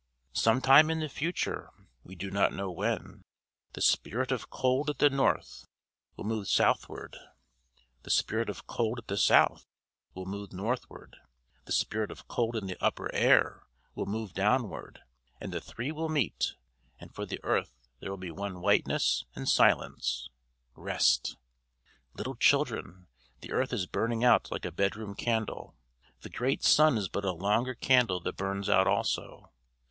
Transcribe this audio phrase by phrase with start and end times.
[0.33, 1.69] "Sometime in the future
[2.03, 3.21] we do not know when
[3.73, 5.67] the spirit of cold at the north
[6.15, 7.15] will move southward;
[8.01, 9.67] the spirit of cold at the south
[10.15, 11.17] will move northward;
[11.65, 15.01] the spirit of cold in the upper air will move downward;
[15.39, 16.55] and the three will meet,
[16.99, 20.31] and for the earth there will be one whiteness and silence
[20.73, 21.37] rest.
[22.15, 23.05] "Little children,
[23.41, 25.77] the earth is burning out like a bedroom candle.
[26.21, 29.51] The great sun is but a longer candle that burns out also.